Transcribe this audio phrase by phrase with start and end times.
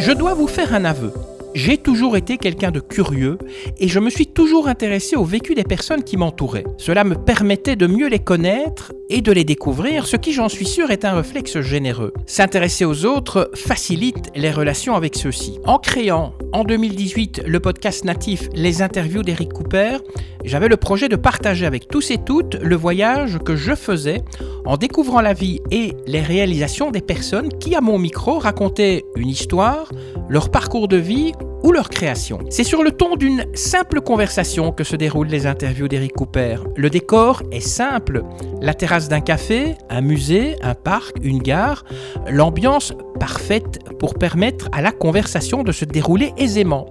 [0.00, 1.12] Je dois vous faire un aveu.
[1.54, 3.36] J'ai toujours été quelqu'un de curieux
[3.78, 6.64] et je me suis toujours intéressé au vécu des personnes qui m'entouraient.
[6.76, 10.66] Cela me permettait de mieux les connaître et de les découvrir, ce qui j'en suis
[10.66, 12.12] sûr est un réflexe généreux.
[12.26, 15.58] S'intéresser aux autres facilite les relations avec ceux-ci.
[15.64, 19.98] En créant en 2018 le podcast natif Les interviews d'Eric Cooper,
[20.44, 24.22] j'avais le projet de partager avec tous et toutes le voyage que je faisais
[24.64, 29.28] en découvrant la vie et les réalisations des personnes qui, à mon micro, racontaient une
[29.28, 29.90] histoire,
[30.28, 32.38] leur parcours de vie ou leur création.
[32.50, 36.56] C'est sur le ton d'une simple conversation que se déroulent les interviews d'Eric Cooper.
[36.76, 38.22] Le décor est simple.
[38.60, 41.84] La terrasse d'un café, un musée, un parc, une gare,
[42.28, 46.86] l'ambiance parfaite pour permettre à la conversation de se dérouler aisément.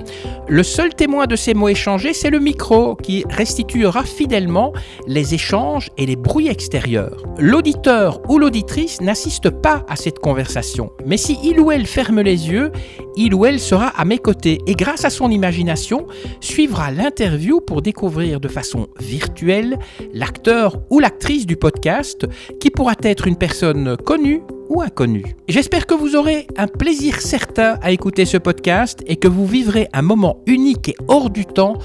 [0.48, 4.74] Le seul témoin de ces mots échangés, c'est le micro qui restituera fidèlement
[5.08, 7.24] les échanges et les bruits extérieurs.
[7.38, 12.50] L'auditeur ou l'auditrice n'assiste pas à cette conversation, mais si il ou elle ferme les
[12.50, 12.72] yeux,
[13.18, 16.08] il ou elle sera à mes côtés et grâce à son imagination
[16.40, 19.78] suivra l'interview pour découvrir de façon virtuelle
[20.14, 22.26] l'acteur ou l'actrice du podcast
[22.59, 25.36] qui pourra être une personne connue ou inconnue.
[25.48, 29.88] J'espère que vous aurez un plaisir certain à écouter ce podcast et que vous vivrez
[29.94, 31.78] un moment unique et hors du temps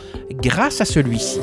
[0.42, 1.40] grâce à celui-ci.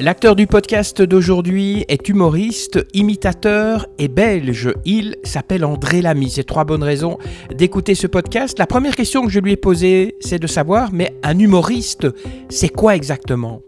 [0.00, 4.72] L'acteur du podcast d'aujourd'hui est humoriste, imitateur et belge.
[4.84, 6.30] Il s'appelle André Lamy.
[6.30, 7.18] C'est trois bonnes raisons
[7.52, 8.60] d'écouter ce podcast.
[8.60, 12.06] La première question que je lui ai posée, c'est de savoir, mais un humoriste,
[12.48, 13.62] c'est quoi exactement?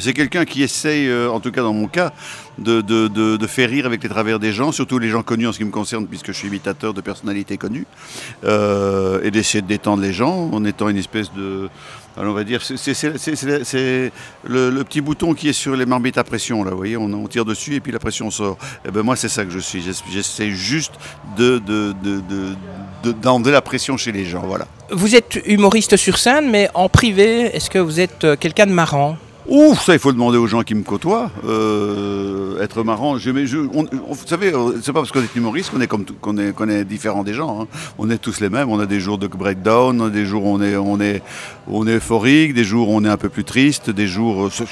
[0.00, 2.12] C'est quelqu'un qui essaye, euh, en tout cas dans mon cas,
[2.58, 5.58] de, de, faire rire avec les travers des gens, surtout les gens connus en ce
[5.58, 7.86] qui me concerne, puisque je suis imitateur de personnalités connues,
[8.44, 11.68] euh, et d'essayer de détendre les gens en étant une espèce de...
[12.18, 14.12] Alors on va dire, c'est
[14.44, 17.44] le, petit bouton qui est sur les marmites à pression, là, vous voyez, on, tire
[17.44, 18.56] dessus et puis la pression sort.
[18.62, 19.84] Et eh ben moi, c'est ça que je suis.
[20.10, 20.94] J'essaie juste
[21.36, 21.60] de,
[23.20, 24.66] d'enlever la pression chez les gens, voilà.
[24.90, 28.72] Vous êtes humoriste sur scène, mais en privé, est-ce que vous êtes euh, quelqu'un de
[28.72, 29.18] marrant?
[29.48, 31.30] Ouf, ça il faut demander aux gens qui me côtoient.
[31.44, 33.20] Euh, être marrant, vous
[34.26, 35.70] savez, euh, c'est pas parce qu'on est humoriste
[36.20, 37.62] qu'on est différent des gens.
[37.62, 37.66] Hein.
[37.98, 38.68] On est tous les mêmes.
[38.70, 42.96] On a des jours de breakdown, des jours où on est, euphorique, des jours où
[42.96, 44.66] on est un peu plus triste, des jours euh,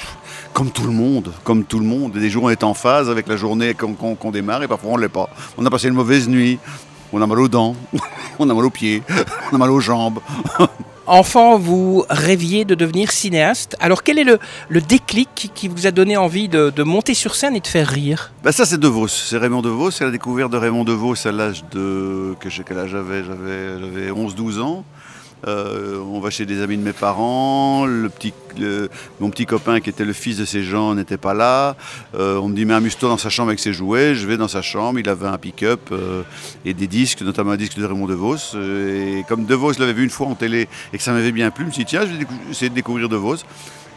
[0.52, 2.12] comme tout le monde, comme tout le monde.
[2.12, 4.96] Des jours où on est en phase avec la journée qu'on démarre et parfois on
[4.96, 5.28] l'est pas.
[5.56, 6.58] On a passé une mauvaise nuit,
[7.12, 7.76] on a mal aux dents,
[8.40, 9.02] on a mal aux pieds,
[9.52, 10.18] on a mal aux jambes.
[11.06, 13.76] Enfant, vous rêviez de devenir cinéaste.
[13.78, 14.38] Alors quel est le,
[14.80, 18.32] déclic qui vous a donné envie de, monter sur scène et de faire rire?
[18.42, 20.92] Ben Ça c'est De Vos, c'est Raymond De Vos, c'est la découverte de Raymond De
[20.92, 22.34] Vos à l'âge de...
[22.40, 23.22] Quel âge j'avais?
[23.22, 24.84] J'avais 11-12 ans.
[25.46, 27.86] Euh, on va chez des amis de mes parents.
[27.86, 31.76] Mon petit copain qui était le fils de ces gens n'était pas là.
[32.14, 34.14] Euh, on me dit mais amuse-toi dans sa chambre avec ses jouets.
[34.14, 34.98] Je vais dans sa chambre.
[34.98, 36.22] Il avait un pick-up euh,
[36.64, 38.56] et des disques, notamment un disque de Raymond DeVos.
[38.56, 41.64] et comme DeVos l'avait vu une fois en télé et que ça m'avait bien plu,
[41.64, 43.38] je me suis dit tiens, je vais essayer de découvrir DeVos.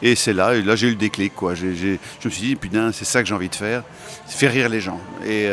[0.03, 1.33] Et c'est là, et là j'ai eu le déclic.
[1.55, 3.83] Je me suis dit, putain, c'est ça que j'ai envie de faire,
[4.27, 4.99] faire rire les gens.
[5.25, 5.49] Et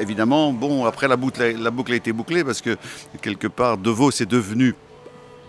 [0.00, 2.76] évidemment, bon, après la boucle, la boucle a été bouclée parce que
[3.22, 4.69] quelque part, De Vos est devenu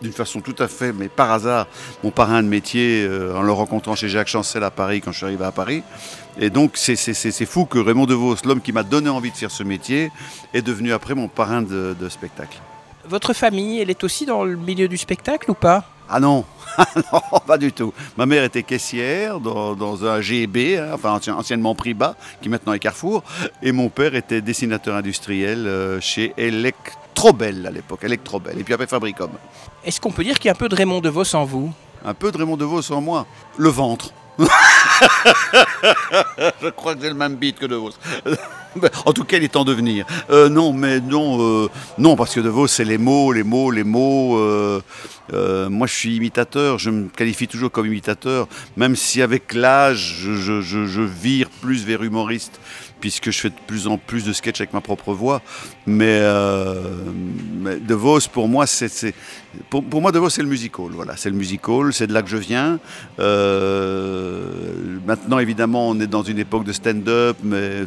[0.02, 1.68] d'une façon tout à fait, mais par hasard,
[2.04, 5.18] mon parrain de métier euh, en le rencontrant chez Jacques Chancel à Paris quand je
[5.18, 5.84] suis arrivé à Paris.
[6.40, 9.64] Et donc c'est fou que Raymond DeVos, l'homme qui m'a donné envie de faire ce
[9.64, 10.12] métier,
[10.54, 12.60] est devenu après mon parrain de, de spectacle.
[13.08, 15.86] Votre famille, elle est aussi dans le milieu du spectacle ou pas?
[16.14, 16.44] Ah non,
[17.14, 17.94] non, pas du tout.
[18.18, 23.24] Ma mère était caissière dans, un GEB, hein, enfin anciennement Priba, qui maintenant est Carrefour.
[23.62, 26.34] Et mon père était dessinateur industriel euh, chez
[27.22, 28.60] Electrobel à l'époque, Electrobel.
[28.60, 29.30] Et puis après Fabricom.
[29.86, 31.72] Est-ce qu'on peut dire qu'il y a un peu de Raymond DeVos en vous?
[32.04, 33.28] Un peu de Raymond DeVos en moi.
[33.58, 34.12] Le ventre.
[36.62, 37.92] Je crois que j'ai le même beat que De Vos.
[39.06, 40.06] en tout cas, il est en devenir.
[40.30, 43.72] Euh, non, mais non, euh, non, parce que De Vos, c'est les mots, les mots,
[43.72, 44.38] les mots.
[44.40, 50.16] Euh, moi, je suis imitateur, je me qualifie toujours comme imitateur, même si avec l'âge,
[50.22, 52.60] je, vire plus vers humoriste
[53.02, 55.42] puisque je fais de plus en plus de sketchs avec ma propre voix.
[55.86, 56.22] Mais,
[57.90, 59.14] Vos, pour moi, c'est,
[59.70, 60.86] pour, moi, De c'est le musical.
[60.92, 62.80] Voilà, c'est le musical, c'est de là que je viens.
[65.06, 67.86] maintenant, évidemment, on est dans une époque de stand-up, mais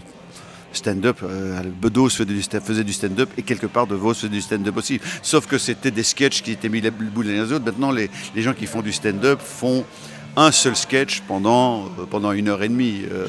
[0.76, 1.18] stand-up.
[1.22, 5.00] Euh, Bedos faisait du stand-up et quelque part De Vos faisait du stand-up aussi.
[5.22, 7.64] Sauf que c'était des sketchs qui étaient mis le bout les autres.
[7.64, 9.84] Maintenant, les, gens qui font du stand-up font
[10.36, 13.02] un seul sketch pendant, euh, pendant une heure et demie.
[13.10, 13.26] Euh,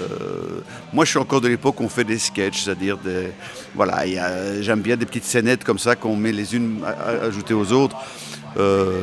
[0.94, 3.32] moi, je suis encore de l'époque où on fait des sketchs, c'est-à-dire des.
[3.76, 4.04] Voilà,
[4.62, 6.80] j'aime bien des petites scénettes comme ça qu'on met les unes
[7.22, 7.98] ajoutées aux autres.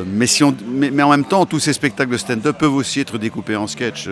[0.07, 3.17] mais, si on, mais, en même temps, tous ces spectacles de stand-up peuvent aussi être
[3.17, 4.09] découpés en sketch.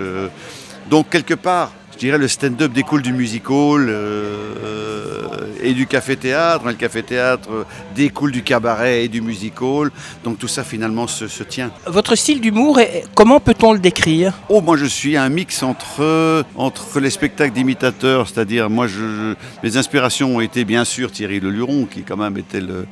[0.89, 1.71] donc, quelque part,
[2.05, 5.21] dirais le stand-up découle du music hall euh,
[5.63, 6.65] et du café-théâtre.
[6.65, 7.65] Le café-théâtre
[7.95, 9.91] découle du cabaret et du music hall.
[10.23, 11.71] Donc tout ça finalement se, se tient.
[11.87, 12.79] Votre style d'humour,
[13.15, 14.33] comment peut-on le décrire?
[14.49, 19.35] Oh, moi je suis un mix entre, entre les spectacles d'imitateurs, c'est-à-dire moi je, je-
[19.63, 22.85] mes inspirations ont été bien sûr Thierry Leluron, qui quand même était le,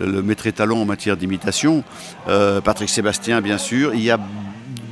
[0.00, 1.84] le maître étalon en matière d'imitation,
[2.28, 4.18] Euh, Patrick Sébastien bien sûr, il y a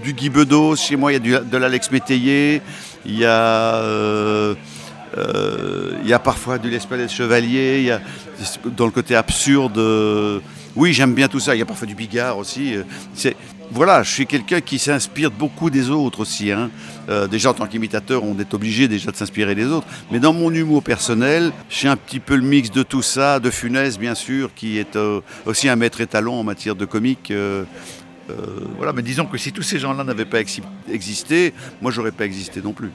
[0.04, 2.60] du Guy Bedos, chez moi il y a du- de l'Alex Métayer,
[3.06, 3.74] il y a...
[3.76, 4.54] euh,
[5.18, 8.00] euh, il y a parfois du L'Espalais Chevalier, y a
[8.76, 9.76] dans le côté absurde.
[9.78, 10.40] euh,
[10.74, 11.54] oui, j'aime bien tout ça.
[11.54, 12.76] Il y a parfois du Bigard aussi.
[13.70, 16.50] voilà, je suis quelqu'un qui s'inspire beaucoup des autres aussi.
[16.50, 16.70] hein.
[17.30, 19.86] Déjà, en tant qu'imitateur, on est obligé déjà de s'inspirer des autres.
[20.10, 23.50] Mais dans mon humour personnel, j'ai un petit peu le mix de tout ça, de
[23.50, 24.96] Funès, bien sûr, qui est
[25.44, 27.30] aussi un maître étalon en matière de comique.
[28.76, 32.24] Voilà, mais disons que si tous ces gens-là n'avaient pas exi- existé, moi, j'aurais pas
[32.24, 32.90] existé non plus.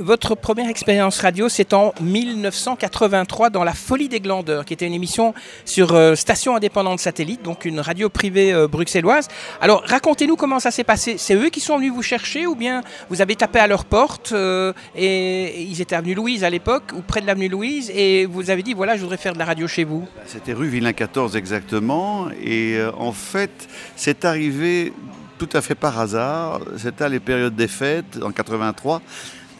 [0.00, 4.94] Votre première expérience radio, c'est en 1983 dans La Folie des Glandeurs, qui était une
[4.94, 5.32] émission
[5.64, 9.28] sur euh, station indépendante satellite, donc une radio privée euh, bruxelloise.
[9.60, 11.16] Alors, racontez-nous comment ça s'est passé.
[11.18, 14.32] C'est eux qui sont venus vous chercher ou bien vous avez tapé à leur porte
[14.32, 18.50] euh, et ils étaient avenue Louise à l'époque ou près de l'avenue Louise et vous
[18.50, 20.06] avez dit voilà, je voudrais faire de la radio chez vous.
[20.26, 22.28] C'était rue Villain 14 exactement.
[22.44, 24.92] Et en fait, c'est arrivé
[25.38, 26.60] tout à fait par hasard.
[26.76, 29.02] C'était à les périodes des fêtes, en 83.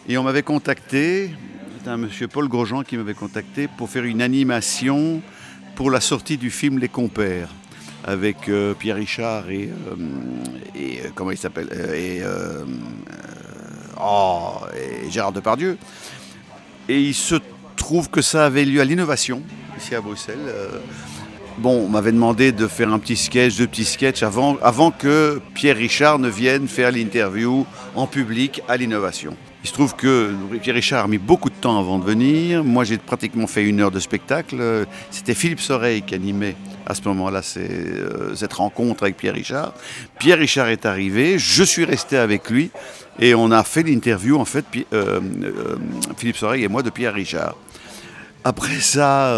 [0.09, 1.31] Et on m'avait contacté,
[1.77, 5.21] c'était un monsieur Paul Grosjean qui m'avait contacté pour faire une animation
[5.75, 7.49] pour la sortie du film Les Compères
[8.05, 9.95] avec euh, Pierre Richard et, euh,
[10.77, 12.21] euh, comment il s'appelle et,
[13.99, 15.77] oh, et Gérard Depardieu.
[16.87, 17.35] Et il se
[17.75, 19.43] trouve que ça avait lieu à l'innovation,
[19.77, 20.39] ici à Bruxelles.
[21.57, 25.41] Bon, on m'avait demandé de faire un petit sketch, deux petits sketchs avant, avant que
[25.53, 29.35] Pierre Richard ne vienne faire l'interview en public à l'innovation.
[29.67, 32.63] Il se trouve que Pierre Richard a mis beaucoup de temps avant de venir.
[32.63, 34.87] Moi, j'ai pratiquement fait une heure de spectacle.
[35.11, 36.55] C'était Philippe Soreille qui animait
[36.85, 39.73] à ce moment-là euh, cette rencontre avec Pierre Richard.
[40.19, 42.71] Pierre Richard est arrivé, je suis resté avec lui
[43.19, 45.75] et on a fait l'interview, en fait, euh, euh,
[46.15, 47.57] Philippe Soreille et moi, de Pierre Richard.
[48.45, 49.35] Après ça,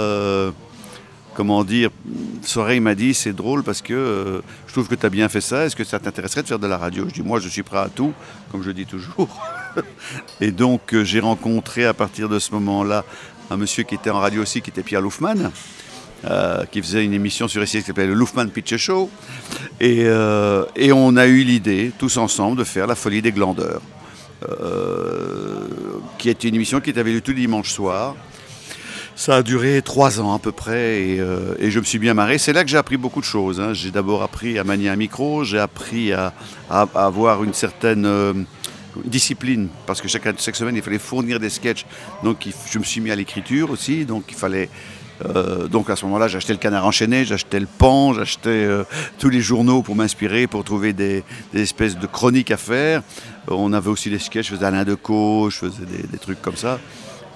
[1.34, 1.90] comment dire,
[2.44, 5.66] Soreille m'a dit c'est drôle parce que je trouve que tu as bien fait ça,
[5.66, 7.06] est-ce que ça t'intéresserait de faire de la radio?
[7.08, 8.14] Je dis moi je suis prêt à tout,
[8.52, 9.28] comme je dis toujours.
[10.42, 13.06] Et donc euh, j'ai rencontré à partir de ce moment-là
[13.50, 15.52] un monsieur qui était en radio aussi, qui était Pierre Loufman,
[16.26, 19.10] euh, qui faisait une émission sur ici qui s'appelait le Loufman Pitch Show.
[19.80, 23.82] Et, euh, et on a eu l'idée, tous ensemble, de faire la folie des glandeurs,
[26.18, 28.16] qui était une émission qui avait lieu tous les dimanches soirs.
[29.16, 32.38] Ça a duré trois ans à peu près et, je me suis bien marré.
[32.38, 33.60] C'est là que j'ai appris beaucoup de choses.
[33.60, 33.74] hein.
[33.74, 36.34] J'ai d'abord appris à manier un micro, j'ai appris à,
[36.70, 38.46] avoir une certaine
[39.06, 41.86] discipline parce que chaque, chaque semaine il fallait fournir des sketchs.
[42.24, 44.06] Donc je me suis mis à l'écriture aussi.
[44.06, 44.70] Donc il fallait.
[45.26, 48.84] euh, donc à ce moment-là, j'achetais le canard enchaîné, j'achetais le pan, j'achetais euh,
[49.18, 51.24] tous les journaux pour m'inspirer, pour trouver des,
[51.54, 53.02] espèces de chroniques à faire.
[53.48, 56.56] On avait aussi des sketchs, je faisais Alain Decaux, je faisais des, des trucs comme
[56.56, 56.80] ça.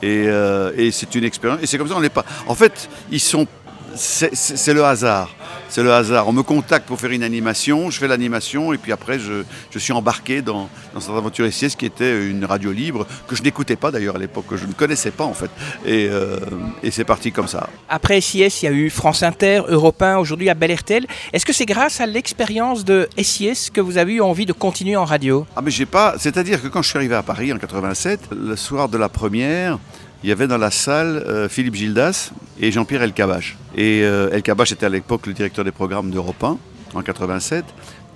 [0.03, 1.59] Et, euh, et c'est une expérience.
[1.63, 2.25] Et c'est comme ça, on n'est pas.
[2.47, 3.47] En fait, ils sont.
[3.95, 5.29] C'est le hasard.
[5.69, 6.27] C'est le hasard.
[6.27, 9.79] On me contacte pour faire une animation, je fais l'animation, et puis après, je, je
[9.79, 13.75] suis embarqué dans, dans cette aventure SIS qui était une radio libre, que je n'écoutais
[13.75, 15.49] pas d'ailleurs à l'époque, que je ne connaissais pas en fait.
[15.85, 16.37] Et, euh,
[16.83, 17.69] et c'est parti comme ça.
[17.89, 21.05] Après SIS, il y a eu France Inter, Europe 1, aujourd'hui à Bel RTL.
[21.31, 24.95] Est-ce que c'est grâce à l'expérience de SIS que vous avez eu envie de continuer
[24.95, 25.45] en radio?
[25.55, 26.15] Ah mais j'ai pas.
[26.17, 29.79] C'est-à-dire que quand je suis arrivé à Paris en 87, le soir de la première,
[30.23, 33.57] il y avait dans la salle euh, Philippe Gildas et Jean-Pierre Elkabach.
[33.75, 36.57] Et euh, Elkabach était à l'époque le directeur des programmes d'Europe 1
[36.93, 37.65] en 87.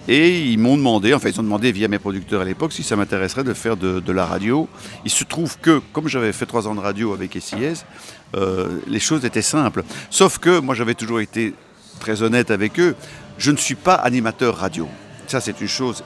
[0.08, 2.96] Et ils m'ont demandé, enfin ils ont demandé via mes producteurs à l'époque si ça
[2.96, 4.70] m'intéresserait de faire de, la radio.
[5.04, 7.84] Il se trouve que, comme j'avais fait trois ans de radio avec SIS,
[8.38, 9.84] euh, les choses étaient simples.
[10.10, 11.54] Sauf que moi j'avais toujours été
[12.00, 12.96] très honnête avec eux,
[13.38, 14.88] je ne suis pas animateur radio.
[15.28, 16.04] Ça, c'est une chose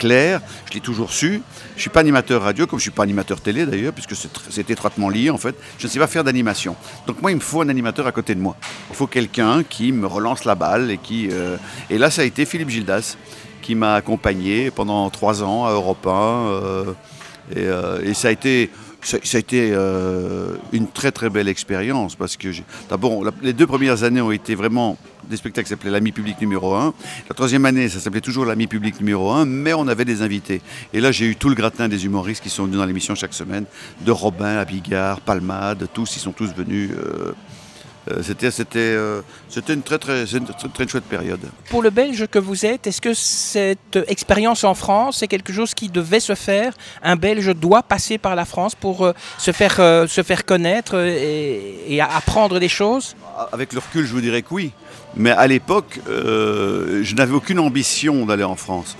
[0.00, 1.40] claire, je l'ai toujours su.
[1.72, 4.16] Je ne suis pas animateur radio, comme je ne suis pas animateur télé d'ailleurs, puisque
[4.16, 5.54] c'est tr- c'est étroitement lié en fait.
[5.78, 6.74] Je ne sais pas faire d'animation.
[7.06, 8.56] Donc moi, il me faut un animateur à côté de moi.
[8.90, 11.28] Il faut quelqu'un qui me relance la balle et qui...
[11.30, 11.56] euh,
[11.90, 13.16] Et là, ça a été Philippe Gildas
[13.62, 16.10] qui m'a accompagné pendant trois ans à Europe 1.
[16.10, 16.84] euh,
[17.56, 18.70] euh, et ça a été,
[19.02, 22.48] ça, a été euh, une très très belle expérience parce que
[22.88, 24.96] d'abord les deux premières années ont été vraiment
[25.28, 26.94] des spectacles qui s'appelaient l'ami public numéro 1.
[27.28, 30.60] La troisième année, ça s'appelait toujours l'ami public numéro 1, mais on avait des invités.
[30.92, 33.34] Et là, j'ai eu tout le gratin des humoristes qui sont venus dans l'émission chaque
[33.34, 33.64] semaine,
[34.04, 36.90] de Robin à Bigard, Palmade, tous, ils sont tous venus.
[36.92, 37.32] Euh,
[38.22, 41.40] c'était, c'était, euh, c'était une très, très, c'est une très, très chouette période.
[41.70, 45.74] Pour le Belge que vous êtes, est-ce que cette expérience en France est quelque chose
[45.74, 46.72] qui devait se faire?
[47.02, 50.96] Un Belge doit passer par la France pour euh, se, faire, euh, se faire connaître
[50.96, 53.16] et, apprendre des choses?
[53.52, 54.72] Avec le recul, je vous dirais que oui.
[55.16, 58.96] Mais à l'époque, euh, je n'avais aucune ambition d'aller en France.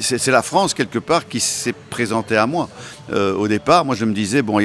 [0.00, 2.68] C'est la France, quelque part, qui s'est présentée à moi.
[3.12, 4.58] Euh, au départ, moi, je me disais, bon,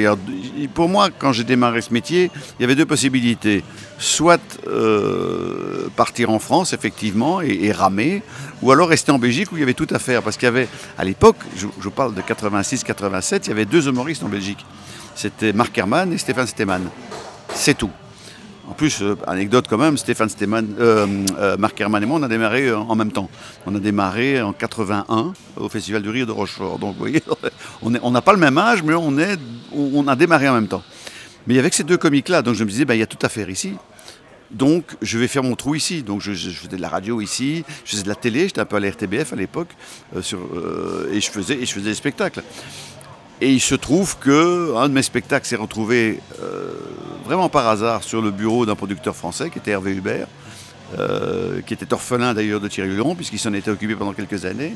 [0.74, 3.64] pour moi, quand j'ai démarré ce métier, il y avait deux possibilités.
[3.98, 8.22] Soit euh, partir en France, effectivement, et, ramer,
[8.62, 10.22] ou alors rester en Belgique où il y avait tout à faire.
[10.22, 13.88] Parce qu'il y avait, à l'époque, je, je parle de 86-87, il y avait deux
[13.88, 14.64] humoristes en Belgique.
[15.14, 16.88] C'était Marc Herman et Stéphane Stemann.
[17.54, 17.90] C'est tout.
[18.78, 21.04] Plus, euh, anecdote quand même, Stéphane Stemann, euh,
[21.36, 23.28] euh, Marc Herman et moi, on a démarré en même temps.
[23.66, 26.78] On a démarré en 81 au Festival du Rire de Rochefort.
[26.78, 27.20] Donc, vous voyez,
[27.82, 30.84] on n'a pas le même âge, mais on, a démarré en même temps.
[31.48, 33.28] Mais que ces deux comiques-là, donc je me disais, bah, il y a tout à
[33.28, 33.72] faire ici.
[34.52, 36.04] Donc, je vais faire mon trou ici.
[36.04, 38.76] Donc, je, faisais de la radio ici, je faisais de la télé, j'étais un peu
[38.76, 39.70] à la RTBF à l'époque,
[40.14, 40.20] et
[41.20, 42.44] je faisais des spectacles.
[43.40, 46.72] Et il se trouve que un de mes spectacles s'est retrouvé euh,
[47.24, 50.26] vraiment par hasard sur le bureau d'un producteur français qui était Hervé Hubert,
[50.98, 54.74] euh, qui était orphelin d'ailleurs de Thierry Luron, puisqu'il s'en était occupé pendant quelques années.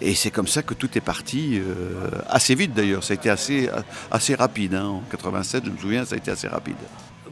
[0.00, 3.30] Et c'est comme ça que tout est parti, euh, assez vite d'ailleurs, ça a été
[3.30, 3.70] assez,
[4.10, 4.74] assez rapide.
[4.74, 4.86] hein.
[4.86, 6.76] En 87, je me souviens, ça a été assez rapide.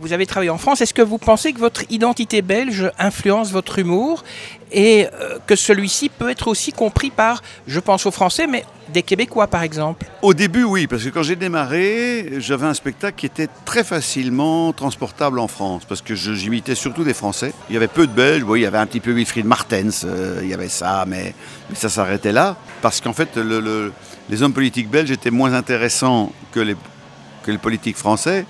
[0.00, 0.80] Vous avez travaillé en France.
[0.80, 4.24] Est-ce que vous pensez que votre identité belge influence votre humour
[4.72, 9.02] et euh, que celui-ci peut être aussi compris par, je pense aux Français, mais des
[9.02, 10.06] Québécois par exemple?
[10.20, 14.72] Au début, oui, parce que quand j'ai démarré, j'avais un spectacle qui était très facilement
[14.72, 17.52] transportable en France, parce que j'imitais surtout des Français.
[17.70, 20.02] Il y avait peu de Belges, bon, il y avait un petit peu Wilfried Martens,
[20.04, 21.34] euh, il y avait ça, mais,
[21.74, 23.92] ça s'arrêtait là, parce qu'en fait, le- le-
[24.28, 26.76] les hommes politiques belges étaient moins intéressants que les
[27.58, 28.44] politiques français.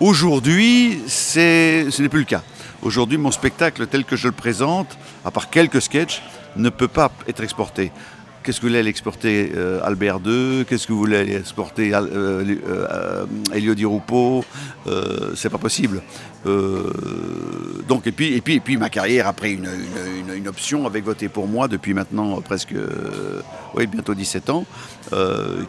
[0.00, 2.42] Aujourd'hui, ce n'est plus le cas.
[2.82, 6.22] Aujourd'hui, mon spectacle tel que je le présente, à part quelques sketchs,
[6.56, 7.92] ne peut pas être exporté.
[8.42, 12.44] Qu'est-ce que vous voulez aller exporter euh, Albert II Qu'est-ce que vous voulez exporter euh,
[12.66, 16.02] euh, Elio Di Euh, C'est pas possible.
[16.46, 16.90] Euh,
[17.86, 21.28] donc, et puis, et, puis, et puis ma carrière a pris une, option avec Voter
[21.28, 22.74] pour moi depuis maintenant presque
[23.76, 24.64] oui, bientôt 17 ans,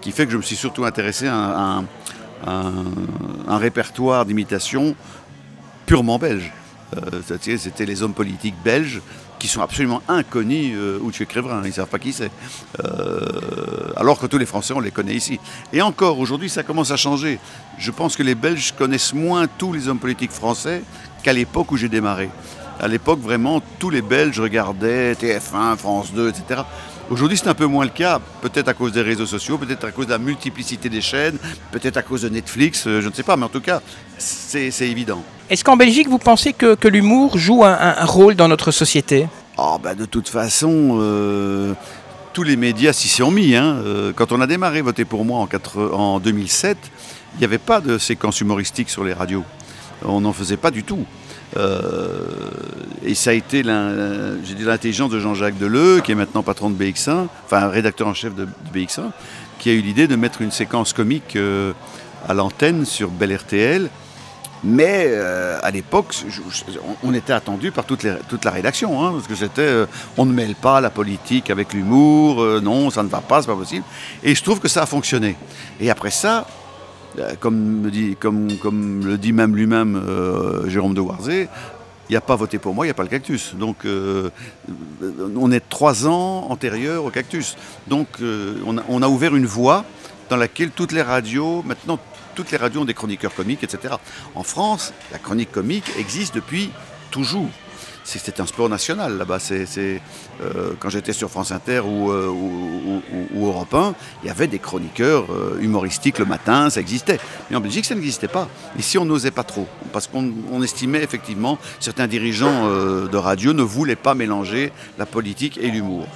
[0.01, 1.85] qui fait que je me suis surtout intéressé à un,
[2.45, 4.95] un- répertoire d'imitation
[5.85, 6.51] purement belge.
[6.95, 7.21] Euh,
[7.57, 9.01] C'était les hommes politiques belges
[9.39, 12.31] qui sont absolument inconnus euh, ou tu Crévrin, ils ne savent pas qui c'est.
[12.83, 15.39] Euh, alors que tous les Français, on les connaît ici.
[15.73, 17.39] Et encore, aujourd'hui, ça commence à changer.
[17.77, 20.81] Je pense que les Belges connaissent moins tous les hommes politiques français
[21.23, 22.29] qu'à l'époque où j'ai démarré.
[22.79, 26.61] À l'époque, vraiment, tous les Belges regardaient TF1, France 2, etc.
[27.13, 29.91] Aujourd'hui, c'est un peu moins le cas, peut-être à cause des réseaux sociaux, peut-être à
[29.91, 31.37] cause de la multiplicité des chaînes,
[31.71, 33.83] peut-être à cause de Netflix, euh, je ne sais pas, mais en tout cas,
[34.17, 35.21] c'est évident.
[35.47, 39.27] Est-ce qu'en Belgique, vous pensez que, que l'humour joue un, rôle dans notre société?
[39.59, 41.75] Oh, bah, de toute façon, euh,
[42.33, 43.55] tous les médias s'y sont mis.
[43.55, 43.75] hein.
[43.85, 46.77] Euh, quand on a démarré Voter pour moi en 2007,
[47.35, 49.43] il n'y avait pas de séquence humoristique sur les radios.
[50.03, 51.05] On n'en faisait pas du tout.
[51.57, 52.25] Euh,
[53.03, 57.27] et ça a été dit l'intelligence de Jean-Jacques Deleu, qui est maintenant patron de BX1,
[57.45, 59.11] enfin rédacteur en chef de, de BX1,
[59.59, 61.73] qui a eu l'idée de mettre une séquence comique euh,
[62.27, 63.89] à l'antenne sur Bel RTL.
[64.63, 66.15] Mais euh, à l'époque,
[67.03, 69.85] on était attendu par toute, la rédaction, hein, parce que c'était, euh,
[70.17, 73.47] on ne mêle pas la politique avec l'humour, euh, non, ça ne va pas, c'est
[73.47, 73.83] pas possible.
[74.23, 75.35] Et je trouve que ça a fonctionné.
[75.81, 76.62] Et après ça, euh,
[77.15, 81.49] dit, comme, le dit même lui-même euh, Jérôme de Warzé,
[82.09, 83.55] il n'y a pas voté pour moi, il n'y a pas le cactus.
[83.55, 84.29] Donc euh,
[85.01, 87.55] euh, on est trois ans antérieurs au cactus.
[87.87, 89.85] Donc euh, on a ouvert une voie
[90.29, 91.99] dans laquelle toutes les radios, maintenant
[92.35, 93.95] toutes les radios ont des chroniqueurs comiques, etc.
[94.35, 96.71] En France, la chronique comique existe depuis
[97.11, 97.49] toujours.
[98.03, 99.39] C'est c'est un sport national là-bas.
[99.39, 100.01] C'est,
[100.41, 104.59] euh, quand j'étais sur France Inter ou, euh, ou, Europe 1, il y avait des
[104.59, 107.19] chroniqueurs euh, humoristiques le matin, ça existait.
[107.49, 108.47] Mais en Belgique, ça n'existait pas.
[108.77, 109.67] Ici, on n'osait pas trop.
[109.91, 115.57] Parce qu'on on estimait effectivement, certains dirigeants de radio ne voulaient pas mélanger la politique
[115.57, 116.07] et l'humour.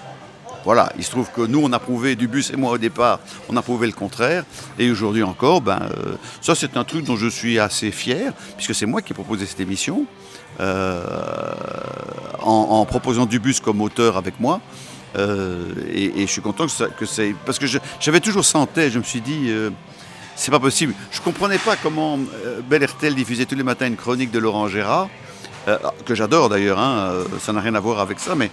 [0.65, 3.55] Voilà, il se trouve que nous, on a prouvé, Dubus et moi au départ, on
[3.55, 4.43] a prouvé le contraire.
[4.77, 8.75] Et aujourd'hui encore, ben, euh, ça c'est un truc dont je suis assez fier, puisque
[8.75, 10.05] c'est moi qui ai proposé cette émission,
[10.59, 11.03] euh,
[12.41, 14.59] en, proposant Dubus comme auteur avec moi.
[15.17, 17.33] Euh, et, je suis content que, ça- c'est...
[17.45, 17.65] Parce que
[17.99, 19.49] j'avais toujours ça en tête, je me suis dit...
[20.35, 20.93] c'est pas possible.
[21.11, 22.19] Je comprenais pas comment
[22.69, 22.85] Bel
[23.15, 25.07] diffusait tous les matins une chronique de Laurent Gérard,
[26.05, 28.51] que j'adore d'ailleurs, hein, ça n'a rien à voir avec ça, mais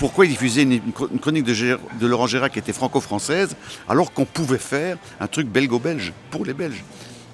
[0.00, 2.72] pourquoi il diffusait une, une chro- une chronique de, Gér- de Laurent Gérard qui était
[2.72, 3.54] franco-française,
[3.88, 6.82] alors qu'on pouvait faire un truc belgo-belge pour les Belges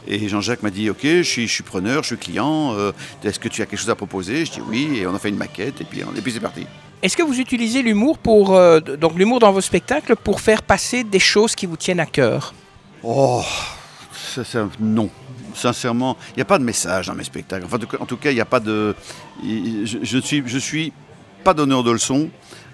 [0.07, 2.93] Et Jean-Jacques m'a dit, ok, je suis, je suis preneur, je suis client, euh,
[3.25, 4.45] est-ce que tu as quelque chose à proposer?
[4.45, 6.67] Je dis oui, et on a fait une maquette, et puis, et puis c'est parti.
[7.03, 11.05] Est-ce que vous utilisez l'humour pour euh, donc l'humour dans vos spectacles pour faire passer
[11.05, 12.53] des choses qui vous tiennent à cœur?
[13.03, 13.43] Oh,
[14.35, 15.09] ça, ça- non.
[15.55, 17.65] Sincèrement, il n'y a pas de message dans mes spectacles.
[17.67, 18.95] Enfin, en tout cas- il n'y a pas de.
[19.43, 20.93] Je, je suis, je suis
[21.45, 22.29] pas donneur de leçons.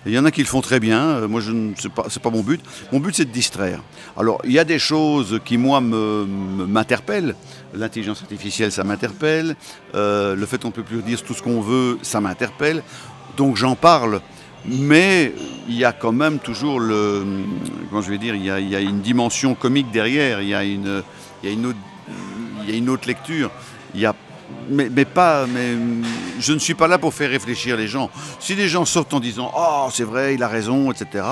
[0.04, 1.00] Il y en a qui le font très bien.
[1.00, 2.60] Euh, Moi, je ne pas, mon but.
[2.90, 3.80] Mon but, c'est de distraire.
[4.16, 7.34] Alors, il y a des choses qui moi m'interpellent.
[7.74, 9.56] L'intelligence artificielle, ça m'interpelle.
[9.94, 12.82] Euh, le fait qu'on ne peut plus dire tout ce qu'on veut, ça m'interpelle.
[13.36, 14.20] Donc, j'en parle.
[14.64, 15.32] Mais
[15.68, 17.24] il y a quand même toujours le.
[17.88, 20.40] Comment je vais dire Il y a, il y a une dimension comique derrière.
[20.40, 21.02] Il y a une,
[21.42, 21.78] il y a une autre
[22.62, 23.50] il y a une autre lecture.
[23.94, 24.14] Il y a,
[24.68, 25.76] mais, mais pas, mais
[26.40, 28.10] je ne suis pas là pour faire réfléchir les gens.
[28.40, 31.24] Si les gens sortent en disant oh c'est vrai, il a raison, etc.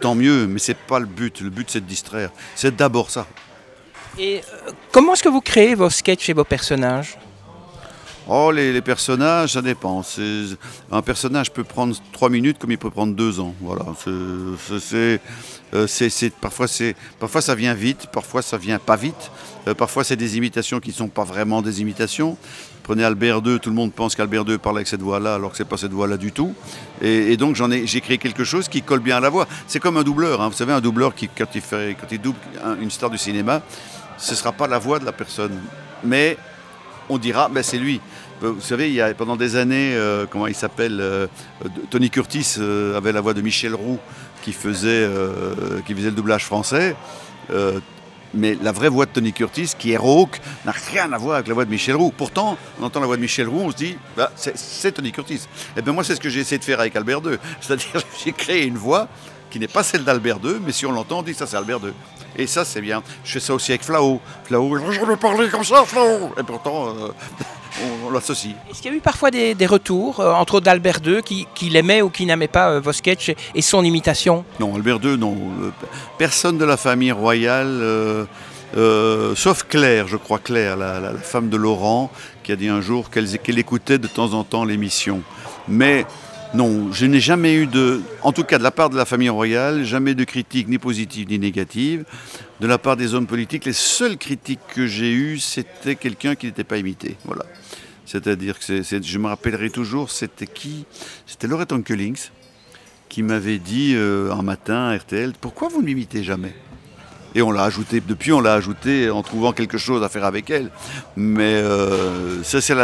[0.00, 1.40] Tant mieux, mais c'est pas le but.
[1.40, 2.30] Le but c'est de distraire.
[2.54, 3.26] C'est d'abord ça.
[4.18, 7.16] Et euh, comment est-ce que vous créez vos sketchs et vos personnages?
[8.30, 10.02] Oh les, les personnages, ça dépend.
[10.02, 10.56] C'est-
[10.92, 13.54] Un personnage peut prendre trois minutes comme il peut prendre deux ans.
[13.60, 13.84] Voilà.
[14.78, 15.20] C'est-
[15.74, 19.30] euh, c'est- parfois c'est, parfois ça vient vite, parfois ça vient pas vite.
[19.66, 22.36] Euh, parfois c'est des imitations qui ne sont pas vraiment des imitations.
[22.82, 25.58] Prenez Albert II, tout le monde pense qu'Albert II parle avec cette voix-là, alors que
[25.58, 26.54] c'est pas cette voix-là du tout.
[27.02, 29.46] Et, donc j'en ai, j'ai créé quelque chose qui colle bien à la voix.
[29.66, 30.40] C'est comme un doubleur.
[30.40, 30.48] hein.
[30.48, 33.18] Vous savez, un doubleur qui, quand il fait, quand il double un- une star du
[33.18, 33.60] cinéma,
[34.16, 35.52] ce sera pas la voix de la personne,
[36.02, 36.38] mais
[37.08, 38.00] on dira, ben c'est lui.
[38.40, 41.26] Vous savez, il y a pendant des années, euh, comment il s'appelle euh,
[41.90, 43.98] Tony Curtis euh, avait la voix de Michel Roux
[44.42, 45.08] qui faisait,
[45.84, 46.94] qui faisait le doublage français.
[48.34, 51.48] Mais la vraie voix de Tony Curtis, qui est rauque, n'a rien à voir avec
[51.48, 52.12] la voix de Michel Roux.
[52.16, 55.40] Pourtant, on entend la voix de Michel Roux, on se dit, bah, c'est- Tony Curtis.
[55.76, 57.38] Et bien moi, c'est ce que j'ai essayé de faire avec Albert II.
[57.60, 59.08] C'est-à-dire, j'ai créé une voix
[59.50, 61.80] qui n'est pas celle d'Albert II, mais si on l'entend, on dit ça c'est Albert
[61.82, 61.92] II.
[62.36, 63.02] Et ça, c'est bien.
[63.24, 64.20] Je fais ça aussi avec Flao.
[64.44, 66.30] Flao, je vais parler comme ça, Flao.
[66.38, 67.08] Et pourtant, euh,
[67.82, 68.54] on, on l'associe.
[68.70, 71.46] Est-ce qu'il y a eu parfois des, des retours, euh, entre autres d'Albert II, qui,
[71.54, 74.44] qui l'aimait ou qui n'aimait pas euh, vos sketchs et, son imitation?
[74.60, 75.36] Non, Albert II, non.
[75.62, 75.70] Euh,
[76.16, 77.80] Personne de la famille royale,
[78.76, 82.10] euh, sauf Claire, je crois, Claire, la, la- la femme de Laurent,
[82.44, 85.22] qui a dit un jour qu'elle qu'elle écoutait de temps en temps l'émission.
[85.66, 86.06] Mais
[86.54, 89.28] non, je n'ai jamais eu de, en tout cas de la part de la famille
[89.28, 92.04] royale, jamais de critique ni positive ni négative.
[92.60, 96.46] De la part des hommes politiques, les seules critiques que j'ai eues, c'était quelqu'un qui
[96.46, 97.16] n'était pas imité.
[97.24, 97.44] Voilà.
[98.06, 100.86] C'est-à-dire que je me rappellerai toujours, c'était qui?
[101.26, 102.30] C'était Laurette Onkelings
[103.08, 106.54] qui m'avait dit euh, un matin à RTL Pourquoi vous ne m'imitez jamais?
[107.38, 110.50] Et on l'a ajouté, depuis on l'a ajouté en trouvant quelque chose à faire avec
[110.50, 110.70] elle.
[111.16, 112.74] Mais euh, c'est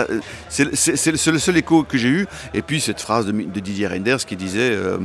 [1.32, 2.26] le seul écho que j'ai eu.
[2.54, 4.98] Et puis cette phrase de, Didier Reinders qui disait euh,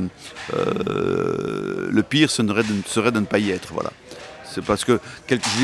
[0.56, 3.70] euh, Le pire serait de, serait de ne pas y être.
[3.74, 3.92] Voilà.
[4.46, 5.00] C'est parce que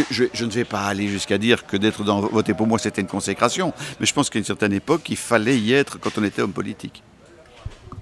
[0.10, 3.02] je- je ne vais pas aller jusqu'à dire que d'être dans voter pour moi c'était
[3.02, 6.24] une consécration, mais je pense qu'à une certaine époque il fallait y être quand on
[6.24, 7.04] était homme politique.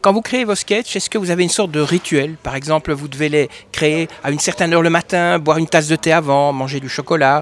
[0.04, 2.36] Quand vous créez vos sketchs, est-ce que vous avez une sorte de rituel?
[2.36, 5.88] Par exemple, vous devez les créer à une certaine heure le matin, boire une tasse
[5.88, 7.42] de thé avant, manger du chocolat?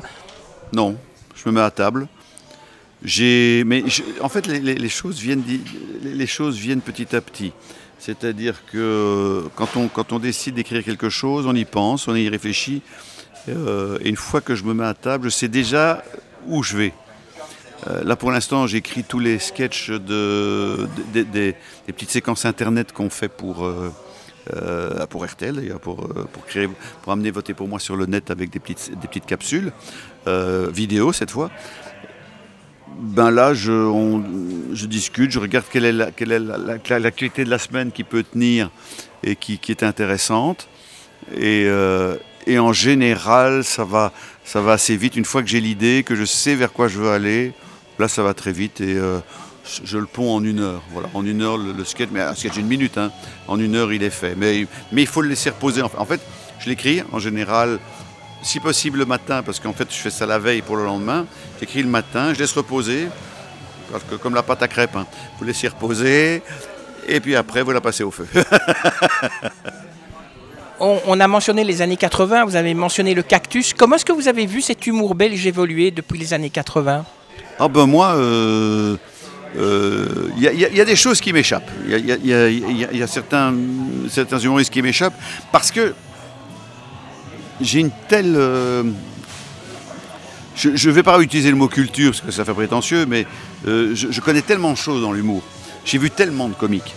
[0.71, 0.95] Non,
[1.36, 2.08] je me mets à table.
[3.04, 3.84] Mais
[4.21, 7.52] en fait, les, choses viennent, petit à petit.
[7.97, 12.30] C'est-à-dire que quand on, quand on décide d'écrire quelque chose, on y pense, on y
[12.30, 12.84] réfléchit.
[13.50, 16.04] euh, et une fois que je me mets à table, je sais déjà
[16.45, 16.93] où je vais.
[17.88, 21.56] Euh, là, pour l'instant, j'écris tous les sketchs de, de- des-
[21.88, 23.91] petites séquences internet qu'on fait pour, euh,
[24.56, 29.00] euh, pour RTL, pour, pour, amener Voter pour moi sur le net avec des petites,
[29.00, 29.72] des petites capsules,
[30.28, 31.50] euh, vidéo cette fois.
[33.00, 36.30] Ben là, je, discute, je regarde quelle est la- quelle
[36.89, 38.70] l'actualité de la semaine qui peut tenir
[39.24, 40.67] et qui, est intéressante.
[41.36, 41.67] Et,
[42.46, 44.12] et en général, ça va,
[44.44, 45.15] ça va assez vite.
[45.15, 47.54] Une fois que j'ai l'idée, que je sais vers quoi je veux aller,
[48.02, 49.20] là, ça va très vite et euh,
[49.86, 50.82] je- le ponds en une heure.
[50.92, 53.12] Voilà, en une heure, le, sketch, mais un sketch d'une minute, hein.
[53.48, 54.36] en une heure, il est fait.
[54.36, 55.82] Mais, mais il faut le laisser reposer.
[55.82, 56.20] En fait,
[56.60, 57.80] je l'écris en général,
[58.42, 61.26] si possible le matin, parce qu'en fait, je fais ça la veille pour le lendemain.
[61.60, 63.08] J'écris le matin, je laisse reposer,
[63.92, 65.06] parce que comme la pâte à crêpes, hein,
[65.38, 66.42] vous laissez reposer.
[67.08, 68.28] Et puis après, vous la passez au feu.
[70.80, 73.76] On a mentionné les années 80, vous avez mentionné le cactus.
[73.76, 77.06] Comment est-ce que vous avez vu cet humour belge évoluer depuis les années 80
[77.60, 78.15] Ah ben moi,
[79.56, 81.69] il y, a- y a- des choses qui m'échappent.
[81.88, 83.54] Il y a, certains,
[84.10, 85.19] certains humoristes qui m'échappent
[85.51, 85.93] parce que
[87.60, 88.34] j'ai une telle...
[88.36, 88.84] euh,
[90.56, 93.25] je ne vais pas utiliser le mot culture parce que ça fait prétentieux, mais
[93.67, 95.41] euh, je, je connais tellement de choses dans l'humour.
[95.86, 96.93] J'ai vu tellement de comiques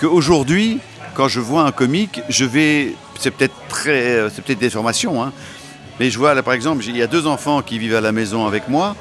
[0.00, 0.78] qu'aujourd'hui,
[1.14, 2.94] quand je vois un comique, je vais...
[3.18, 4.28] C'est peut-être très...
[4.34, 5.32] C'est peut-être des formations, hein,
[6.00, 8.12] Mais je vois là par exemple, il y a deux enfants qui vivent à la
[8.12, 8.96] maison avec moi.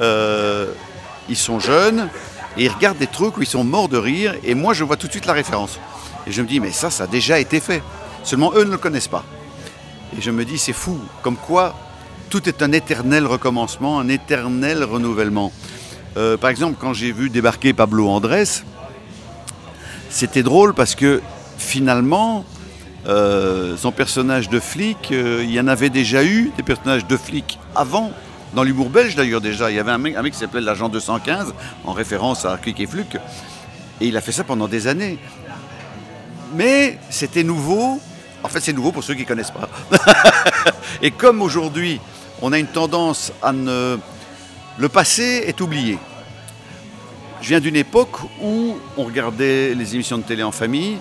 [0.00, 0.72] Euh,
[1.28, 2.08] ils sont jeunes
[2.56, 4.96] et ils regardent des trucs où ils sont morts de rire et moi je vois
[4.96, 5.78] tout de suite la référence.
[6.26, 7.82] Et je me dis mais ça, ça a déjà été fait.
[8.24, 9.24] Seulement eux ne le connaissent pas.
[10.16, 11.74] Et je me dis c'est fou, comme quoi
[12.30, 15.52] tout est un éternel recommencement, un éternel renouvellement.
[16.16, 18.62] Euh, par exemple, quand j'ai vu débarquer Pablo Andrés,
[20.10, 21.22] c'était drôle parce que
[21.58, 22.44] finalement,
[23.06, 27.58] euh, son personnage de flic, il y en avait déjà eu des personnages de flic
[27.74, 28.12] avant,
[28.54, 29.70] dans l'humour belge d'ailleurs déjà.
[29.70, 32.80] Il y avait un mec, un mec qui s'appelait l'agent 215, en référence à Clic
[32.80, 33.16] et Fluc,
[34.00, 35.18] et il a fait ça pendant des années.
[36.54, 38.00] Mais c'était nouveau.
[38.42, 39.68] En fait, c'est nouveau pour ceux qui ne connaissent pas.
[41.02, 42.00] et comme aujourd'hui,
[42.40, 43.98] on a une tendance à ne...
[44.78, 45.98] Le passé est oublié.
[47.42, 50.98] Je viens d'une époque où on regardait les émissions de télé en famille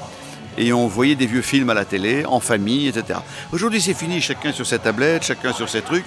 [0.58, 3.20] et on voyait des vieux films à la télé, en famille, etc.
[3.52, 6.06] Aujourd'hui, c'est fini, chacun sur ses tablettes, chacun sur ses trucs.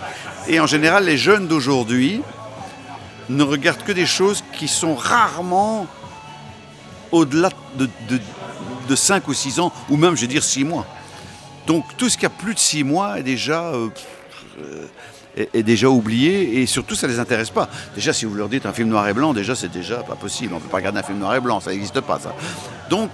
[0.49, 2.21] Et en général, les jeunes d'aujourd'hui
[3.29, 5.87] ne regardent que des choses qui sont rarement
[7.13, 10.85] au-delà de, de, 5 ou 6 ans, ou même, je vais dire, 6 mois.
[11.67, 13.67] Donc, tout ce qui a plus de 6 mois est déjà...
[13.69, 13.89] Euh,
[15.37, 17.69] est, déjà oublié et surtout ça ne les intéresse pas.
[17.95, 20.53] Déjà si vous leur dites un film noir et blanc, déjà c'est déjà pas possible.
[20.53, 22.35] On ne peut pas regarder un film noir et blanc, ça n'existe pas ça.
[22.91, 23.11] Donc,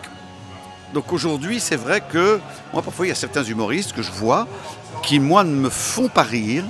[0.94, 2.40] donc aujourd'hui c'est vrai que
[2.72, 4.46] moi parfois il y a certains humoristes que je vois
[5.03, 6.64] qui moi ne me font pas rire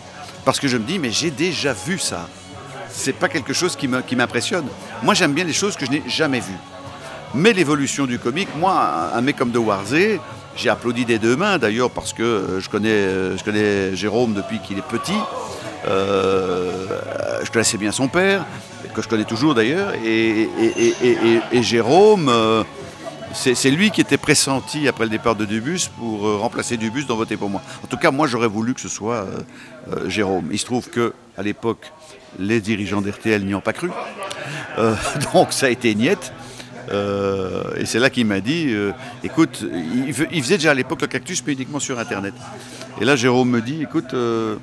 [0.44, 2.28] parce que je me dis mais j'ai déjà vu ça.
[2.88, 4.66] C'est pas quelque chose qui m'impressionne.
[5.02, 6.58] Moi j'aime bien les choses que je n'ai jamais vues.
[7.34, 10.20] Mais l'évolution du comique, moi, un mec comme De Warzé,
[10.56, 14.32] j'ai applaudi des deux mains d'ailleurs parce que euh, je connais, euh, je connais Jérôme
[14.32, 15.18] depuis qu'il est petit.
[15.86, 16.86] Euh,
[17.44, 18.44] je connaissais bien son père,
[18.94, 19.92] que je connais toujours d'ailleurs.
[20.02, 20.48] Et,
[21.62, 22.32] Jérôme,
[23.32, 27.36] c'est lui qui était pressenti après le départ de Dubus pour remplacer Dubus dans Voter
[27.36, 27.62] pour moi.
[27.84, 29.26] En tout cas, moi j'aurais voulu que ce soit
[30.06, 30.48] Jérôme.
[30.52, 31.92] Il se trouve que à l'époque,
[32.38, 33.90] les dirigeants d'RTL n'y ont pas cru.
[35.32, 36.32] donc ça a été niette.
[36.90, 38.92] Euh, et c'est là qu'il m'a dit, euh,
[39.24, 39.64] écoute,
[40.06, 42.34] il, faisait déjà à l'époque le cactus, mais uniquement sur Internet.
[43.00, 44.56] Et là, Jérôme me dit, écoute, euh,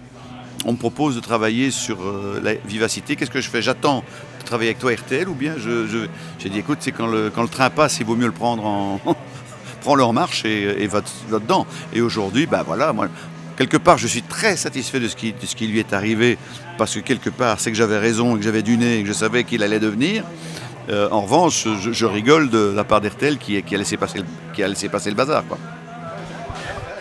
[0.65, 1.99] on me propose de travailler sur
[2.41, 3.61] la vivacité, qu'est-ce que je fais?
[3.61, 4.03] J'attends
[4.39, 6.07] de travailler avec toi RTL ou bien je,
[6.39, 8.99] j'ai dit, écoute, c'est quand le, train passe, il vaut mieux le prendre en...
[9.81, 11.67] Prends-le en marche et, va, dedans.
[11.91, 13.09] Et aujourd'hui, ben voilà, moi,
[13.57, 16.37] quelque part, je suis très satisfait de ce, qui, lui est arrivé,
[16.77, 19.09] parce que quelque part, c'est que j'avais raison et que j'avais du nez et que
[19.09, 20.23] je savais qu'il allait devenir.
[20.89, 24.25] Euh, en revanche, je, rigole de la part d'Hertel qui, qui, a laissé passer le,
[24.53, 25.43] qui a laissé passer le bazar.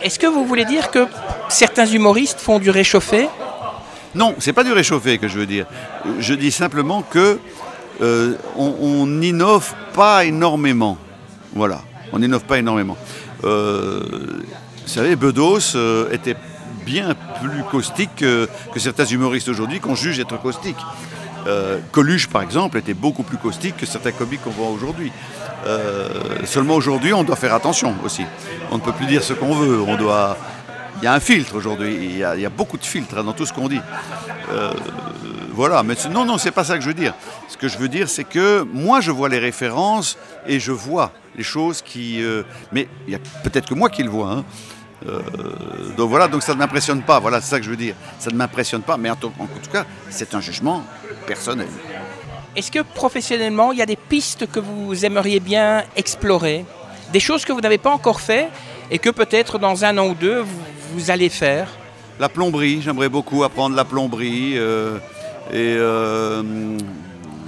[0.01, 1.07] Est-ce que vous voulez dire que
[1.47, 3.27] certains humoristes font du réchauffé?
[4.15, 5.65] Non, c'est pas du réchauffé que je veux dire.
[6.19, 7.39] Je dis simplement que
[8.01, 10.97] euh, on n'innove pas énormément.
[11.53, 12.97] Voilà, on n'innove pas énormément.
[13.43, 14.01] Euh,
[14.81, 15.75] vous savez, Bedos
[16.11, 16.35] était
[16.85, 20.77] bien plus caustique que, que certains humoristes aujourd'hui qu'on juge être caustique.
[21.47, 25.11] Euh, Coluche, par exemple, était beaucoup plus caustique que certains comiques qu'on voit aujourd'hui.
[25.65, 26.09] Euh,
[26.45, 28.23] seulement aujourd'hui, on doit faire attention aussi.
[28.71, 29.81] On ne peut plus dire ce qu'on veut.
[29.81, 30.37] On doit.
[31.03, 31.97] Il y a un filtre aujourd'hui.
[32.01, 33.81] Il, y a beaucoup de filtres dans tout ce qu'on dit.
[34.53, 34.71] Euh,
[35.51, 35.83] voilà.
[35.83, 37.13] Mais non, non, c'est pas ça que je veux dire.
[37.49, 41.11] Ce que je veux dire, c'est que moi, je vois les références et je vois
[41.35, 42.23] les choses qui.
[42.71, 44.31] mais il y a peut-être que moi qui le vois.
[44.31, 44.45] Hein.
[45.97, 47.19] donc voilà, donc ça ne m'impressionne pas.
[47.19, 47.95] Voilà, c'est ça que je veux dire.
[48.17, 49.29] Ça ne m'impressionne pas, mais en tout
[49.73, 50.85] cas, c'est un jugement
[51.27, 51.67] personnel.
[52.55, 56.63] Est-ce que professionnellement, il y a des pistes que vous aimeriez bien explorer?
[57.11, 58.47] Des choses que vous n'avez pas encore fait
[58.91, 60.43] et que peut-être dans un an ou deux,
[60.93, 61.67] vous, allez faire
[62.19, 64.53] La plomberie, j'aimerais beaucoup apprendre la plomberie.
[64.55, 64.97] Euh,
[65.53, 66.77] euh,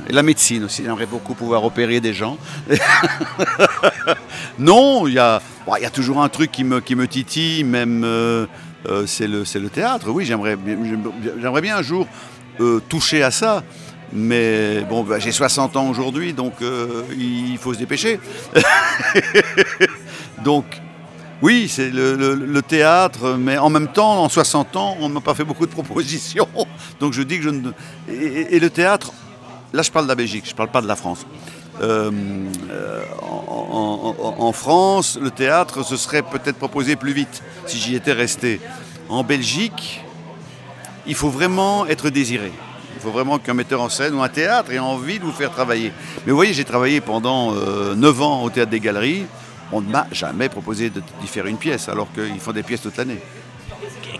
[0.10, 2.38] et, la médecine aussi, j'aimerais beaucoup pouvoir opérer des gens.
[4.60, 5.42] non, il y, a,
[5.80, 8.46] y a toujours un truc qui me, qui me titille, même euh,
[9.08, 10.10] c'est le, le théâtre.
[10.10, 10.56] Oui, j'aimerais
[11.62, 12.08] bien un jour
[12.90, 13.64] toucher à ça.
[14.14, 16.54] Mais bon, bah, j'ai 60 ans aujourd'hui, donc
[17.18, 18.20] il faut se dépêcher.
[20.44, 20.66] donc,
[21.42, 25.34] oui, c'est le, théâtre, mais en même temps, en 60 ans, on ne m'a pas
[25.34, 26.48] fait beaucoup de propositions.
[27.00, 27.72] Donc je dis que je ne.
[28.10, 29.12] Et, le théâtre,
[29.74, 31.26] là je parle de la Belgique, je ne parle pas de la France.
[31.82, 32.10] Euh,
[33.22, 38.62] en, France, le théâtre se serait peut-être proposé plus vite si j'y étais resté.
[39.10, 40.02] En Belgique,
[41.06, 42.52] il faut vraiment être désiré.
[42.96, 45.52] Il faut vraiment qu'un metteur en scène ou un théâtre ait envie de vous faire
[45.52, 45.92] travailler.
[46.26, 49.26] Mais vous voyez, j'ai travaillé pendant 9 euh, ans au théâtre des Galeries.
[49.72, 52.98] On ne m'a jamais proposé d'y faire une pièce, alors qu'ils font des pièces toute
[52.98, 53.20] l'année.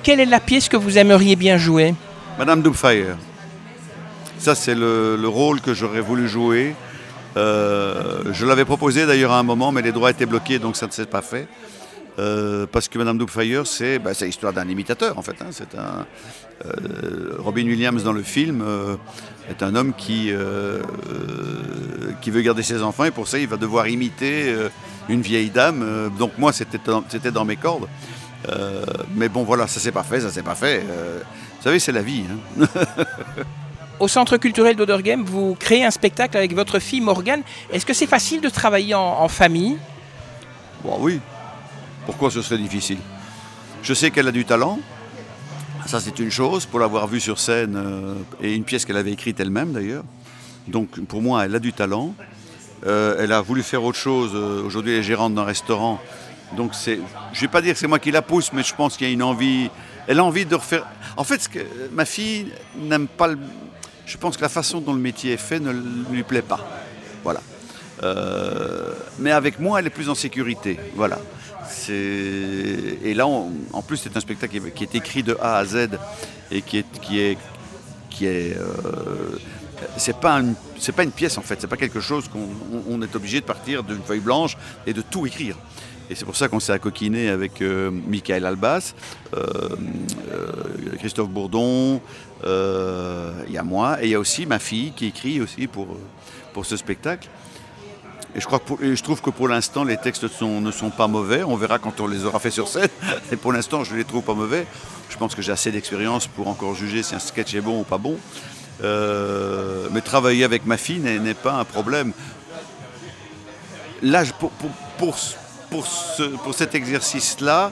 [0.04, 1.96] Quelle est la pièce que vous aimeriez bien jouer?
[2.38, 3.16] Madame Doubtfire.
[4.38, 6.76] Ça, c'est le, rôle que j'aurais voulu jouer.
[7.38, 10.88] Euh, je l'avais proposé d'ailleurs à un moment, mais les droits étaient bloqués, donc ça
[10.88, 11.48] ne s'est pas fait.
[12.18, 15.36] Euh, parce que Madame Doubtfire, c'est bah, l'histoire d'un imitateur en fait.
[15.42, 15.48] Hein.
[15.52, 16.06] c'est un,
[16.66, 18.64] euh, Robin Williams dans le film
[19.50, 20.32] est un homme qui,
[22.22, 24.56] qui veut garder ses enfants et pour ça il va devoir imiter
[25.10, 26.12] une vieille dame.
[26.18, 27.88] donc moi c'était dans, dans mes cordes.
[29.16, 30.80] mais bon voilà, ça s'est pas fait, ça s'est pas fait.
[30.80, 32.24] vous savez, c'est la vie.
[32.60, 32.66] Hein.
[34.00, 37.44] Au Centre culturel d'Odergame, vous créez un spectacle avec votre fille Morgane.
[37.72, 39.78] Est-ce que c'est facile de travailler en, famille?
[40.84, 41.22] Bon, oui.
[42.06, 42.98] Pourquoi ce serait difficile?
[43.84, 44.80] Je sais qu'elle a du talent.
[45.86, 49.12] Ça, c'est une chose, pour l'avoir vue sur scène, euh, et une pièce qu'elle avait
[49.12, 50.04] écrite elle-même d'ailleurs.
[50.68, 52.14] Donc, pour moi, elle a du talent.
[52.86, 54.32] Euh, elle a voulu faire autre chose.
[54.34, 56.00] Euh, aujourd'hui, elle est gérante d'un restaurant.
[56.56, 58.98] Donc, je ne vais pas dire que c'est moi qui la pousse, mais je pense
[58.98, 59.70] qu'il y a une envie.
[60.08, 60.86] Elle a envie de refaire.
[61.18, 61.50] En fait,
[61.92, 63.30] ma fille n'aime pas
[64.06, 65.72] je pense que la façon dont le métier est fait ne
[66.12, 66.60] lui plaît pas.
[67.24, 67.42] Voilà.
[68.04, 70.80] Euh, mais avec moi, elle est plus en sécurité.
[70.96, 71.20] Voilà.
[71.90, 75.90] Et là, en plus, c'est un spectacle qui est écrit de A à Z
[76.52, 77.38] et qui est, qui est,
[78.10, 78.56] qui est.
[79.98, 80.42] c'est pas
[80.80, 81.60] c'est pas une pièce en fait.
[81.60, 85.26] C'est pas quelque chose qu'on est obligé de partir d'une feuille blanche et de tout
[85.26, 85.56] écrire.
[86.10, 88.94] Et c'est pour ça qu'on s'est accoquiné avec euh, Michael Albas,
[89.34, 89.70] euh,
[90.32, 90.52] euh,
[91.00, 92.00] Christophe Bourdon,
[92.44, 95.88] il y a moi, et il y a aussi ma fille qui écrit aussi pour,
[96.54, 97.28] pour ce spectacle.
[98.36, 101.44] Et je, crois je trouve que pour l'instant, les textes ne sont pas mauvais.
[101.44, 102.90] On verra quand on les aura fait sur scène.
[103.32, 104.68] Et pour l'instant, je ne les trouve pas mauvais.
[105.10, 107.84] Je pense que j'ai assez d'expérience pour encore juger si un sketch est bon ou
[107.84, 108.18] pas bon.
[108.82, 112.12] Mais travailler avec ma fille n'est pas un problème.
[114.02, 115.18] Là, pour, pour, pour,
[115.70, 117.72] pour, ce, pour cet exercice-là,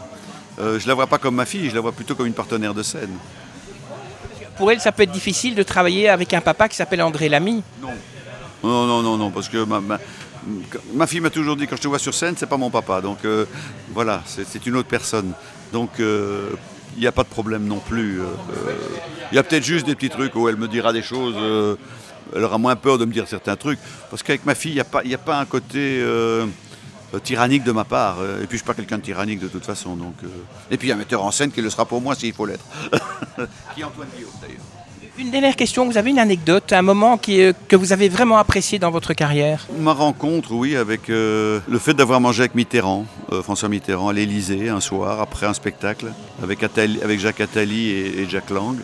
[0.60, 2.34] euh, je ne la vois pas comme ma fille, je la vois plutôt comme une
[2.34, 3.18] partenaire de scène.
[4.58, 7.64] Pour elle, ça peut être difficile de travailler avec un papa qui s'appelle André Lamy
[7.82, 7.90] Non.
[8.64, 11.88] Non, non, non, non, parce que ma, ma, fille m'a toujours dit quand je te
[11.88, 13.02] vois sur scène, c'est pas mon papa.
[13.02, 13.46] Donc euh,
[13.90, 15.34] voilà, c'est une autre personne.
[15.74, 16.00] Donc
[16.96, 18.22] il euh, n'y a pas de problème non plus.
[19.32, 21.36] Il y a peut-être juste des petits trucs où elle me dira des choses.
[22.36, 23.80] elle aura moins peur de me dire certains trucs.
[24.10, 26.04] Parce qu'avec ma fille, il n'y a, pas, a un côté
[27.14, 28.18] euh, tyrannique de ma part.
[28.22, 29.96] Euh, et puis je suis pas quelqu'un de tyrannique de toute façon.
[29.96, 30.28] Donc, euh.
[30.72, 32.66] Et puis un metteur en scène qui le sera pour moi s'il faut l'être.
[33.76, 34.83] qui est Antoine Guillaume d'ailleurs.
[35.16, 38.80] Une dernière question, vous avez une anecdote, un moment qui, que vous avez vraiment apprécié
[38.80, 39.68] dans votre carrière?
[39.78, 43.06] Ma rencontre, oui, avec le fait d'avoir mangé avec Mitterrand,
[43.44, 48.30] François Mitterrand, à l'Élysée un soir, après un spectacle, avec, avec Jacques Attali et, et
[48.30, 48.76] Jacques Lang,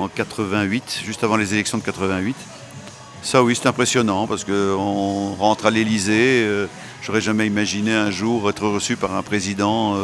[0.00, 2.34] en 88, juste avant les élections de 88.
[3.22, 6.44] Ça, oui, c'est impressionnant parce qu'on rentre à l'Élysée.
[7.02, 9.96] J'aurais jamais imaginé un jour être reçu par un président.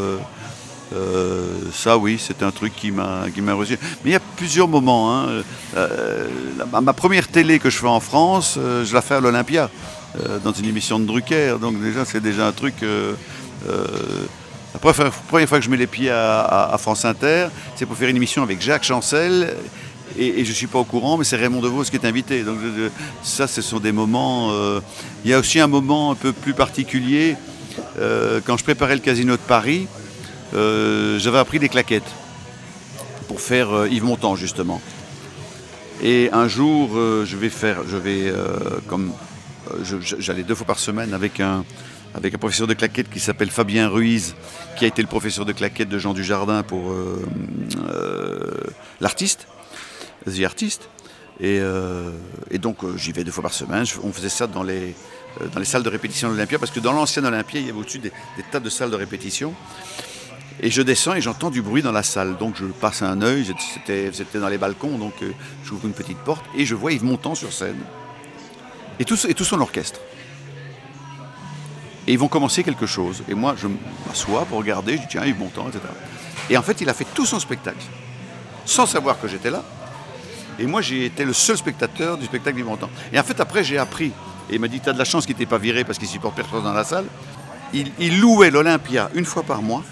[0.93, 3.25] Euh, euh, ça, oui, c'est un truc qui m'a
[3.55, 3.79] reçu.
[4.05, 5.15] Mais il y a plusieurs moments.
[5.15, 5.43] Hein.
[5.77, 6.29] Euh,
[6.83, 9.71] ma première télé que je fais en France, je la fais à l'Olympia,
[10.45, 11.59] dans une émission de Drucker.
[11.61, 12.75] Donc déjà, c'est déjà un truc.
[12.83, 18.17] la première fois que je mets les pieds à France Inter, c'est pour faire une
[18.17, 19.55] émission avec Jacques Chancel
[20.17, 22.43] et, je ne suis pas au courant, mais c'est Raymond DeVos qui est invité.
[22.43, 22.59] Donc
[23.23, 24.51] ça, ce sont des moments.
[24.53, 24.81] Euh,
[25.25, 27.37] il y a aussi un moment un peu plus particulier.
[27.99, 30.08] Euh, quand je préparais le Casino de Paris, euh,
[30.53, 32.11] j'avais appris des claquettes
[33.27, 34.81] pour faire Yves Montand justement.
[36.03, 38.33] Et un jour, je vais faire, je vais
[38.87, 39.13] comme
[40.19, 41.65] j'allais deux fois par semaine avec un
[42.15, 44.35] avec un professeur de claquettes qui s'appelle Fabien Ruiz,
[44.79, 46.95] qui a été le professeur de claquettes de Jean Dujardin pour
[49.01, 49.47] l'artiste.
[50.27, 50.89] The Artist.
[51.41, 52.11] Et, euh,
[52.55, 53.85] donc euh, j'y vais deux fois par semaine.
[54.03, 54.95] on faisait ça dans les,
[55.41, 57.71] euh, dans les salles de répétition de l'Olympia, parce que dans l'ancien Olympia, il y
[57.71, 58.13] avait au-dessus des,
[58.51, 59.55] tas de salles de répétition.
[60.61, 62.37] Et je descends et j'entends du bruit dans la salle.
[62.37, 63.47] Donc je passe un œil,
[63.87, 65.15] c'était dans les balcons, donc
[65.65, 67.79] j'ouvre une petite porte et je vois Yves Montand sur scène.
[68.99, 70.01] Et tout, son orchestre.
[72.07, 73.23] Et ils vont commencer quelque chose.
[73.29, 73.69] Et moi, je
[74.07, 75.85] m'assois pour regarder, je dis tiens, Yves Montand, etc.
[76.51, 77.85] Et en fait, il a fait tout son spectacle,
[78.65, 79.63] sans savoir que j'étais là.
[80.59, 82.91] Et moi, j'ai été le seul spectateur du spectacle du Montant.
[83.13, 84.13] Et en fait, après, j'ai appris.
[84.51, 86.09] Et il m'a dit, tu as de la chance qu'il n'était pas viré parce qu'il
[86.09, 87.05] supporte personne dans la salle.
[87.73, 89.85] Il, louait l'Olympia une fois par mois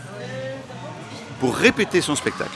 [1.40, 2.51] pour répéter son spectacle.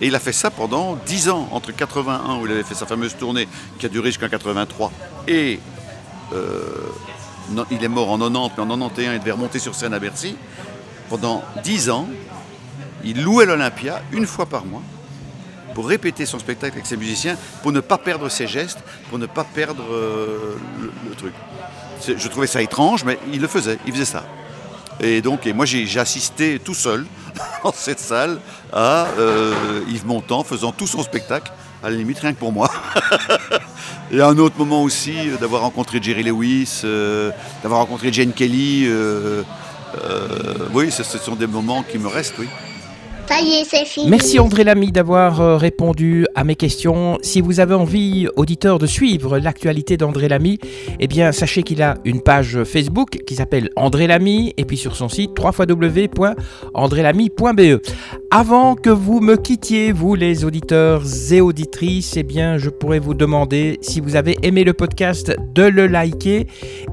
[0.00, 2.86] Et il a fait ça pendant 10 ans, entre 81, où il avait fait sa
[2.86, 4.92] fameuse tournée qui a duré jusqu'en 83,
[5.26, 5.58] et
[6.32, 6.60] euh,
[7.70, 10.36] il est mort en 90, mais en 91, il devait remonter sur scène à Bercy.
[11.08, 12.08] Pendant 10 ans,
[13.04, 14.82] il louait l'Olympia une fois par mois
[15.76, 18.78] pour répéter son spectacle avec ses musiciens, pour ne pas perdre ses gestes,
[19.10, 20.56] pour ne pas perdre euh,
[21.06, 21.34] le, truc.
[22.02, 24.24] Je trouvais ça étrange, mais il le faisait, il faisait ça.
[25.00, 27.06] Et donc, moi j'ai assisté tout seul
[27.64, 28.40] dans cette salle
[28.72, 32.70] à euh, Yves Montand faisant tout son spectacle, à la limite rien que pour moi.
[34.10, 36.82] et à un autre moment aussi, euh, d'avoir rencontré Jerry Lewis,
[37.62, 38.88] d'avoir rencontré Jane Kelly
[40.74, 42.48] oui, ce sont des moments qui me restent, oui.
[44.08, 47.18] Merci André Lamy d'avoir euh, répondu à mes questions.
[47.22, 50.58] Si vous avez envie, auditeur, de suivre l'actualité d'André Lamy,
[51.00, 54.96] eh bien sachez qu'il a une page Facebook qui s'appelle André Lamy et puis sur
[54.96, 57.80] son site www.andrélamy.be.
[58.30, 63.14] Avant que vous me quittiez, vous les auditeurs et auditrices, eh bien je pourrais vous
[63.14, 66.46] demander si vous avez aimé le podcast de le liker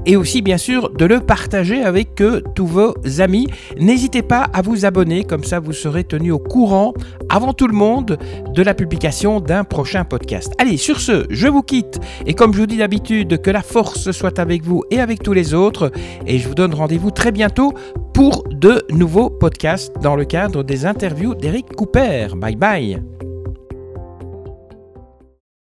[0.06, 3.48] et aussi bien sûr de le partager avec euh, tous vos amis.
[3.78, 6.94] N'hésitez pas à vous abonner, comme ça vous serez au courant
[7.28, 8.18] avant tout le monde
[8.52, 10.52] de la publication d'un prochain podcast.
[10.58, 14.10] Allez, sur ce, je vous quitte et comme je vous dis d'habitude, que la force
[14.10, 15.90] soit avec vous et avec tous les autres
[16.26, 17.72] et je vous donne rendez-vous très bientôt
[18.12, 22.28] pour de nouveaux podcasts dans le cadre des interviews d'Eric Cooper.
[22.36, 23.33] Bye bye